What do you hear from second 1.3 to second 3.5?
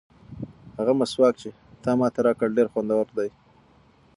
چې تا ماته راکړ ډېر خوندور دی.